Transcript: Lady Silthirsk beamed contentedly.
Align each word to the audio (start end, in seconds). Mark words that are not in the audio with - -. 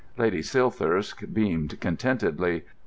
Lady 0.17 0.41
Silthirsk 0.41 1.31
beamed 1.31 1.79
contentedly. 1.79 2.63